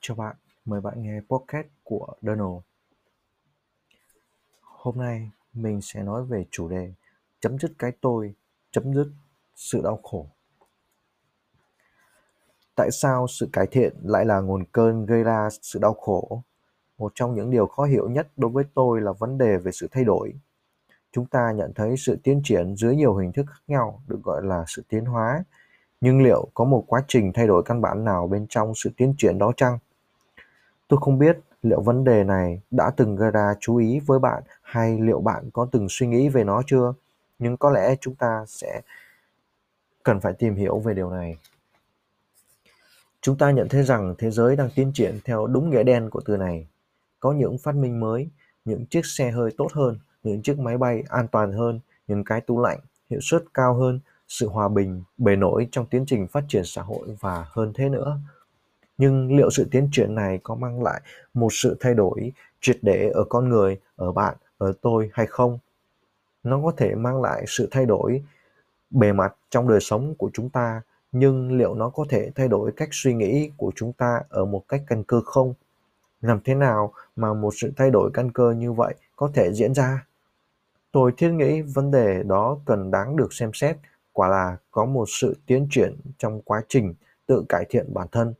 [0.00, 2.58] cho bạn, mời bạn nghe podcast của Donald.
[4.60, 6.92] Hôm nay mình sẽ nói về chủ đề
[7.40, 8.34] chấm dứt cái tôi,
[8.70, 9.08] chấm dứt
[9.54, 10.26] sự đau khổ.
[12.74, 16.42] Tại sao sự cải thiện lại là nguồn cơn gây ra sự đau khổ?
[16.98, 19.88] Một trong những điều khó hiểu nhất đối với tôi là vấn đề về sự
[19.90, 20.34] thay đổi.
[21.12, 24.42] Chúng ta nhận thấy sự tiến triển dưới nhiều hình thức khác nhau được gọi
[24.44, 25.44] là sự tiến hóa.
[26.00, 29.14] Nhưng liệu có một quá trình thay đổi căn bản nào bên trong sự tiến
[29.18, 29.78] triển đó chăng?
[30.90, 34.42] Tôi không biết liệu vấn đề này đã từng gây ra chú ý với bạn
[34.62, 36.94] hay liệu bạn có từng suy nghĩ về nó chưa,
[37.38, 38.80] nhưng có lẽ chúng ta sẽ
[40.02, 41.36] cần phải tìm hiểu về điều này.
[43.20, 46.20] Chúng ta nhận thấy rằng thế giới đang tiến triển theo đúng nghĩa đen của
[46.24, 46.66] từ này.
[47.20, 48.28] Có những phát minh mới,
[48.64, 52.40] những chiếc xe hơi tốt hơn, những chiếc máy bay an toàn hơn, những cái
[52.40, 52.78] tủ lạnh
[53.10, 56.82] hiệu suất cao hơn, sự hòa bình, bề nổi trong tiến trình phát triển xã
[56.82, 58.20] hội và hơn thế nữa.
[59.00, 61.00] Nhưng liệu sự tiến triển này có mang lại
[61.34, 65.58] một sự thay đổi triệt để ở con người, ở bạn, ở tôi hay không?
[66.42, 68.22] Nó có thể mang lại sự thay đổi
[68.90, 72.72] bề mặt trong đời sống của chúng ta, nhưng liệu nó có thể thay đổi
[72.76, 75.54] cách suy nghĩ của chúng ta ở một cách căn cơ không?
[76.20, 79.74] Làm thế nào mà một sự thay đổi căn cơ như vậy có thể diễn
[79.74, 80.06] ra?
[80.92, 83.76] Tôi thiết nghĩ vấn đề đó cần đáng được xem xét,
[84.12, 86.94] quả là có một sự tiến triển trong quá trình
[87.26, 88.34] tự cải thiện bản thân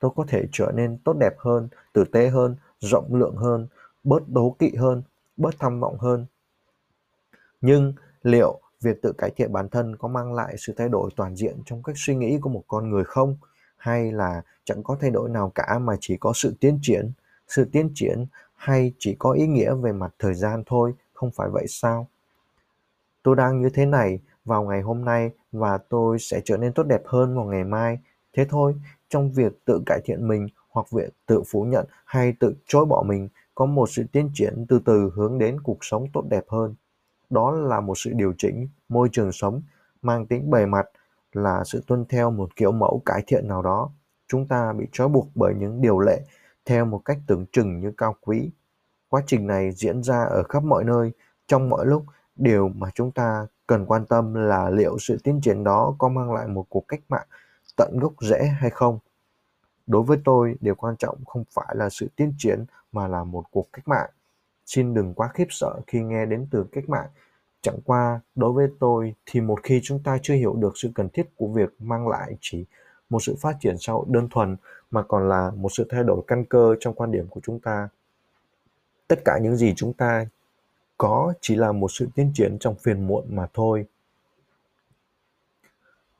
[0.00, 3.68] tôi có thể trở nên tốt đẹp hơn, tử tế hơn, rộng lượng hơn,
[4.04, 5.02] bớt đố kỵ hơn,
[5.36, 6.26] bớt tham vọng hơn.
[7.60, 11.36] Nhưng liệu việc tự cải thiện bản thân có mang lại sự thay đổi toàn
[11.36, 13.36] diện trong cách suy nghĩ của một con người không?
[13.76, 17.12] Hay là chẳng có thay đổi nào cả mà chỉ có sự tiến triển?
[17.48, 21.48] Sự tiến triển hay chỉ có ý nghĩa về mặt thời gian thôi, không phải
[21.52, 22.08] vậy sao?
[23.22, 26.82] Tôi đang như thế này vào ngày hôm nay và tôi sẽ trở nên tốt
[26.82, 27.98] đẹp hơn vào ngày mai.
[28.32, 28.74] Thế thôi,
[29.08, 33.04] trong việc tự cải thiện mình hoặc việc tự phủ nhận hay tự chối bỏ
[33.06, 36.74] mình có một sự tiến triển từ từ hướng đến cuộc sống tốt đẹp hơn.
[37.30, 39.62] Đó là một sự điều chỉnh môi trường sống
[40.02, 40.86] mang tính bề mặt
[41.32, 43.90] là sự tuân theo một kiểu mẫu cải thiện nào đó.
[44.28, 46.20] Chúng ta bị trói buộc bởi những điều lệ
[46.64, 48.50] theo một cách tưởng chừng như cao quý.
[49.08, 51.12] Quá trình này diễn ra ở khắp mọi nơi,
[51.46, 52.04] trong mọi lúc,
[52.36, 56.32] điều mà chúng ta cần quan tâm là liệu sự tiến triển đó có mang
[56.32, 57.26] lại một cuộc cách mạng
[57.80, 58.98] tận gốc rễ hay không.
[59.86, 63.44] Đối với tôi, điều quan trọng không phải là sự tiến triển mà là một
[63.50, 64.10] cuộc cách mạng.
[64.66, 67.08] Xin đừng quá khiếp sợ khi nghe đến từ cách mạng.
[67.62, 71.08] Chẳng qua, đối với tôi thì một khi chúng ta chưa hiểu được sự cần
[71.08, 72.64] thiết của việc mang lại chỉ
[73.10, 74.56] một sự phát triển xã hội đơn thuần
[74.90, 77.88] mà còn là một sự thay đổi căn cơ trong quan điểm của chúng ta.
[79.08, 80.26] Tất cả những gì chúng ta
[80.98, 83.86] có chỉ là một sự tiến triển trong phiền muộn mà thôi.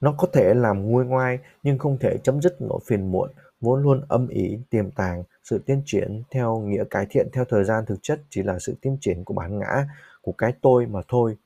[0.00, 3.30] Nó có thể làm nguôi ngoai nhưng không thể chấm dứt nỗi phiền muộn,
[3.60, 5.24] vốn luôn âm ỉ tiềm tàng.
[5.44, 8.74] Sự tiến triển theo nghĩa cải thiện theo thời gian thực chất chỉ là sự
[8.80, 9.86] tiến triển của bản ngã,
[10.22, 11.36] của cái tôi mà thôi.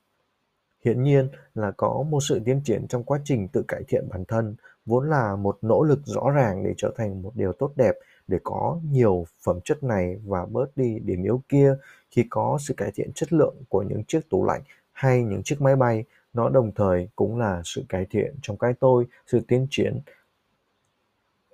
[0.85, 4.25] Hiển nhiên là có một sự tiến triển trong quá trình tự cải thiện bản
[4.25, 4.57] thân,
[4.87, 7.95] vốn là một nỗ lực rõ ràng để trở thành một điều tốt đẹp,
[8.29, 11.77] để có nhiều phẩm chất này và bớt đi điểm yếu kia.
[12.11, 14.63] Khi có sự cải thiện chất lượng của những chiếc tủ lạnh
[14.93, 18.73] hay những chiếc máy bay nó đồng thời cũng là sự cải thiện trong cái
[18.81, 20.01] tôi, sự tiến triển.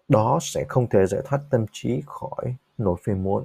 [0.09, 3.44] Đó sẽ không thể giải thoát tâm trí khỏi nỗi phiền muộn.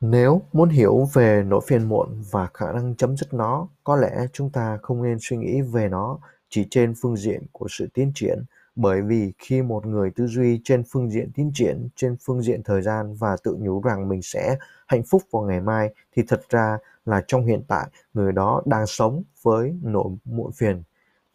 [0.00, 4.26] Nếu muốn hiểu về nỗi phiền muộn và khả năng chấm dứt nó, có lẽ
[4.32, 6.18] chúng ta không nên suy nghĩ về nó
[6.48, 8.44] chỉ trên phương diện của sự tiến triển
[8.78, 12.62] bởi vì khi một người tư duy trên phương diện tiến triển, trên phương diện
[12.62, 14.56] thời gian và tự nhủ rằng mình sẽ
[14.86, 18.86] hạnh phúc vào ngày mai thì thật ra là trong hiện tại, người đó đang
[18.86, 20.82] sống với nỗi muộn phiền.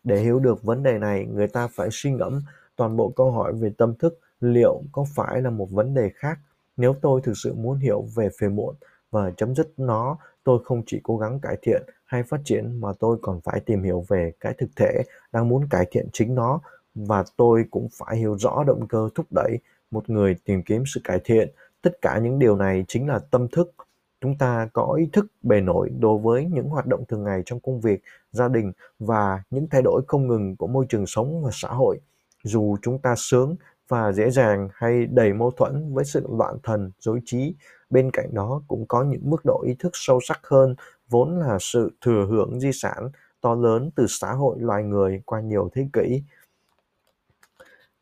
[0.03, 2.41] Để hiểu được vấn đề này, người ta phải suy ngẫm
[2.75, 6.39] toàn bộ câu hỏi về tâm thức liệu có phải là một vấn đề khác.
[6.77, 8.75] Nếu tôi thực sự muốn hiểu về phiền muộn
[9.11, 12.89] và chấm dứt nó, tôi không chỉ cố gắng cải thiện hay phát triển mà
[12.99, 16.61] tôi còn phải tìm hiểu về cái thực thể đang muốn cải thiện chính nó
[16.95, 19.57] và tôi cũng phải hiểu rõ động cơ thúc đẩy
[19.91, 21.49] một người tìm kiếm sự cải thiện.
[21.81, 23.73] Tất cả những điều này chính là tâm thức.
[24.21, 27.59] Chúng ta có ý thức bề nổi đối với những hoạt động thường ngày trong
[27.59, 28.01] công việc,
[28.31, 31.99] gia đình và những thay đổi không ngừng của môi trường sống và xã hội.
[32.43, 33.55] Dù chúng ta sướng
[33.87, 37.55] và dễ dàng hay đầy mâu thuẫn với sự loạn thần, dối trí,
[37.89, 40.75] bên cạnh đó cũng có những mức độ ý thức sâu sắc hơn,
[41.09, 43.09] vốn là sự thừa hưởng di sản
[43.41, 46.23] to lớn từ xã hội loài người qua nhiều thế kỷ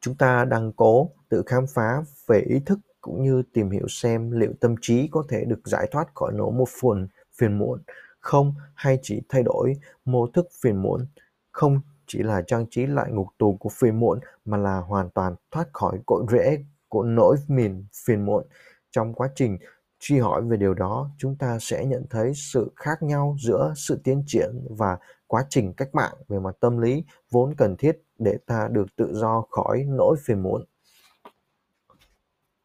[0.01, 4.31] chúng ta đang cố tự khám phá về ý thức cũng như tìm hiểu xem
[4.31, 7.07] liệu tâm trí có thể được giải thoát khỏi nỗi một phần
[7.37, 7.81] phiền muộn
[8.19, 9.73] không hay chỉ thay đổi
[10.05, 11.05] mô thức phiền muộn
[11.51, 15.35] không chỉ là trang trí lại ngục tù của phiền muộn mà là hoàn toàn
[15.51, 18.45] thoát khỏi cội rễ của nỗi miền phiền muộn.
[18.91, 19.57] Trong quá trình
[19.99, 24.01] truy hỏi về điều đó, chúng ta sẽ nhận thấy sự khác nhau giữa sự
[24.03, 24.97] tiến triển và
[25.31, 29.13] quá trình cách mạng về mặt tâm lý vốn cần thiết để ta được tự
[29.13, 30.65] do khỏi nỗi phiền muộn.